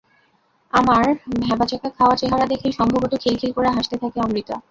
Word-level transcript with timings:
আমার 0.73 1.03
ভ্যাবাচ্যাকা 1.41 1.89
খাওয়া 1.89 2.15
চেহারা 2.15 2.45
দেখেই 2.45 2.71
সম্ভবত 2.71 3.13
খিলখিল 3.15 3.51
করে 3.51 3.69
হাসতে 3.69 3.95
থাকে 3.97 4.17
অমৃতা। 4.19 4.55